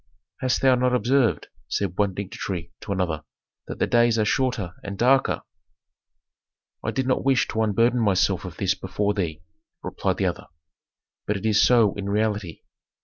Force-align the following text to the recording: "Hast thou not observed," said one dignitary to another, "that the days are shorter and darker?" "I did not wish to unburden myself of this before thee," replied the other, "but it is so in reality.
"Hast 0.39 0.63
thou 0.63 0.73
not 0.73 0.95
observed," 0.95 1.47
said 1.67 1.95
one 1.95 2.15
dignitary 2.15 2.71
to 2.81 2.91
another, 2.91 3.23
"that 3.67 3.77
the 3.77 3.85
days 3.85 4.17
are 4.17 4.25
shorter 4.25 4.73
and 4.83 4.97
darker?" 4.97 5.43
"I 6.83 6.89
did 6.89 7.05
not 7.05 7.23
wish 7.23 7.47
to 7.49 7.61
unburden 7.61 7.99
myself 7.99 8.43
of 8.43 8.57
this 8.57 8.73
before 8.73 9.13
thee," 9.13 9.43
replied 9.83 10.17
the 10.17 10.25
other, 10.25 10.47
"but 11.27 11.37
it 11.37 11.45
is 11.45 11.61
so 11.61 11.93
in 11.93 12.09
reality. 12.09 12.61